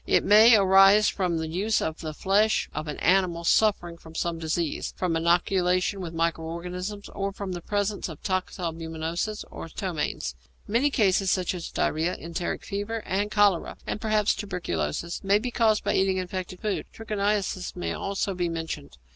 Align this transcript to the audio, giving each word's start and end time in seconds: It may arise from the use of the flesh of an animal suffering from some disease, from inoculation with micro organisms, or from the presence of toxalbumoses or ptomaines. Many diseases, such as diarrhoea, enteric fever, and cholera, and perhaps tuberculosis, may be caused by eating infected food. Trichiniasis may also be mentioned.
It 0.07 0.23
may 0.23 0.55
arise 0.55 1.09
from 1.09 1.37
the 1.37 1.47
use 1.47 1.79
of 1.79 1.99
the 1.99 2.11
flesh 2.15 2.67
of 2.73 2.87
an 2.87 2.97
animal 3.01 3.43
suffering 3.43 3.97
from 3.97 4.15
some 4.15 4.39
disease, 4.39 4.95
from 4.97 5.15
inoculation 5.15 6.01
with 6.01 6.11
micro 6.11 6.43
organisms, 6.43 7.07
or 7.09 7.31
from 7.31 7.51
the 7.51 7.61
presence 7.61 8.09
of 8.09 8.19
toxalbumoses 8.23 9.45
or 9.51 9.67
ptomaines. 9.69 10.33
Many 10.67 10.89
diseases, 10.89 11.29
such 11.29 11.53
as 11.53 11.69
diarrhoea, 11.69 12.15
enteric 12.17 12.63
fever, 12.65 13.03
and 13.05 13.29
cholera, 13.29 13.77
and 13.85 14.01
perhaps 14.01 14.33
tuberculosis, 14.33 15.23
may 15.23 15.37
be 15.37 15.51
caused 15.51 15.83
by 15.83 15.93
eating 15.93 16.17
infected 16.17 16.61
food. 16.61 16.87
Trichiniasis 16.91 17.75
may 17.75 17.93
also 17.93 18.33
be 18.33 18.49
mentioned. 18.49 18.97